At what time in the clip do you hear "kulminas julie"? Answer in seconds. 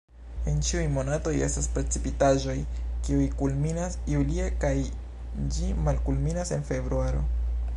3.41-4.47